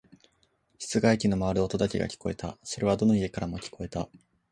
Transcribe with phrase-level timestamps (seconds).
[0.79, 2.57] 室外機の回る音だけが聞こえた。
[2.63, 4.09] それはどの家からも聞こえた。